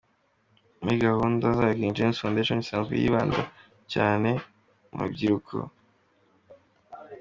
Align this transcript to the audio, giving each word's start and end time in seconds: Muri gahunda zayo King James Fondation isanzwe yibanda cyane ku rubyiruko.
Muri 0.81 0.95
gahunda 1.05 1.45
zayo 1.57 1.73
King 1.79 1.95
James 1.97 2.19
Fondation 2.21 2.59
isanzwe 2.63 2.93
yibanda 3.01 3.41
cyane 3.93 4.29
ku 4.91 4.95
rubyiruko. 5.01 5.55